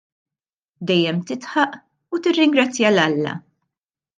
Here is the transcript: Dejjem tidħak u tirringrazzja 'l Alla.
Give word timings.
Dejjem 0.91 1.19
tidħak 1.31 1.77
u 2.17 2.23
tirringrazzja 2.29 2.93
'l 2.95 3.05
Alla. 3.07 3.37